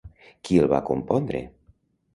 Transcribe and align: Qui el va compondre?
Qui 0.47 0.57
el 0.63 0.71
va 0.73 0.81
compondre? 0.89 1.47